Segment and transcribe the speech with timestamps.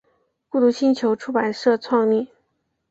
[0.49, 2.29] 孤独星球出版社创立。